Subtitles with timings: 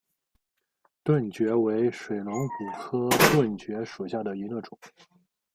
[1.03, 4.75] 盾蕨为水龙骨科盾蕨属下的一个种。